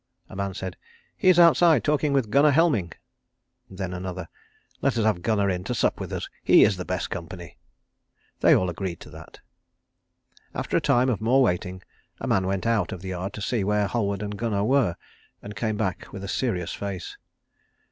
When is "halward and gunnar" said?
13.87-14.63